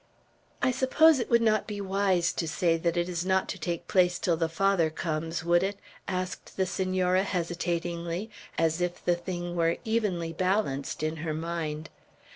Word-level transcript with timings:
"I 0.63 0.71
suppose 0.71 1.19
it 1.19 1.29
would 1.29 1.43
not 1.43 1.67
be 1.67 1.79
wise 1.79 2.33
to 2.33 2.47
say 2.47 2.75
that 2.75 2.97
it 2.97 3.07
is 3.07 3.23
not 3.23 3.47
to 3.49 3.59
take 3.59 3.87
place 3.87 4.17
till 4.17 4.35
the 4.35 4.49
Father 4.49 4.89
comes, 4.89 5.43
would 5.45 5.61
it?" 5.61 5.77
asked 6.07 6.57
the 6.57 6.65
Senora, 6.65 7.21
hesitatingly, 7.21 8.31
as 8.57 8.81
if 8.81 9.05
the 9.05 9.15
thing 9.15 9.55
were 9.55 9.77
evenly 9.85 10.33
balanced 10.33 11.03
in 11.03 11.17
her 11.17 11.35
mind. 11.35 11.91